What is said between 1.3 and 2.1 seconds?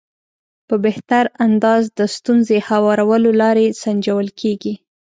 انداز د